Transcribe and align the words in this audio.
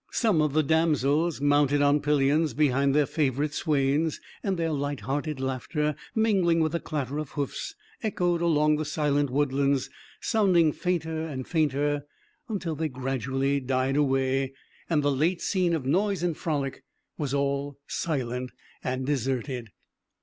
Some 0.11 0.41
of 0.41 0.53
the 0.53 0.63
damsels 0.63 1.39
mounted 1.41 1.83
on 1.83 1.99
pillions 2.01 2.55
behind 2.55 2.95
their 2.95 3.05
favorite 3.05 3.53
swains, 3.53 4.19
and 4.41 4.57
their 4.57 4.71
light 4.71 5.01
hearted 5.01 5.39
laughter, 5.39 5.95
mingling 6.15 6.59
with 6.59 6.71
the 6.71 6.79
clatter 6.79 7.19
of 7.19 7.33
hoofs, 7.33 7.75
echoed 8.01 8.41
along 8.41 8.77
the 8.77 8.83
silent 8.83 9.29
woodlands, 9.29 9.91
sounding 10.19 10.71
fainter 10.71 11.27
and 11.27 11.47
fainter, 11.47 12.07
until 12.49 12.73
they 12.73 12.89
gradually 12.89 13.59
died 13.59 13.95
away 13.95 14.55
and 14.89 15.03
the 15.03 15.11
late 15.11 15.39
scene 15.39 15.75
of 15.75 15.85
noise 15.85 16.23
and 16.23 16.35
frolic 16.35 16.83
was 17.19 17.31
all 17.31 17.77
silent 17.85 18.49
and 18.83 19.05
deserted. 19.05 19.69